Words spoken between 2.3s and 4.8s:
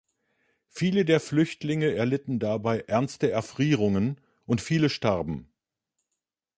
dabei ernste Erfrierungen und